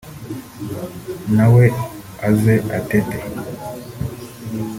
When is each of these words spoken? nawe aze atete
nawe 1.35 1.65
aze 2.27 2.53
atete 2.77 3.17